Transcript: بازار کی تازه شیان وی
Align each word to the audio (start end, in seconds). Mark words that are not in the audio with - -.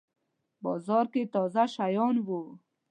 بازار 0.63 1.05
کی 1.13 1.21
تازه 1.33 1.63
شیان 1.73 2.15
وی 2.27 2.45